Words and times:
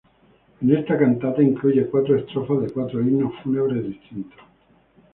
En 0.63 0.75
esta 0.75 0.97
cantata 0.97 1.43
incluye 1.43 1.85
cuatro 1.85 2.17
estrofas 2.17 2.63
de 2.63 2.71
cuatro 2.71 3.01
himnos 3.01 3.33
fúnebres 3.43 3.83
distintos. 3.83 4.39